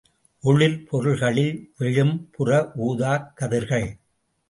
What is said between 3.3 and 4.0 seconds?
கதிர்கள்.